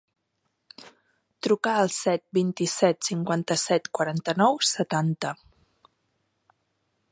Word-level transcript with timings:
Truca 1.47 1.73
al 1.81 1.91
set, 1.97 2.23
vint-i-set, 2.37 3.05
cinquanta-set, 3.09 3.91
quaranta-nou, 3.99 4.59
setanta. 4.71 5.35